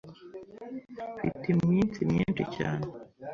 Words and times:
Mfite 1.19 1.45
iminsi 1.55 1.99
myinshi 2.09 2.43
cyane. 2.55 2.85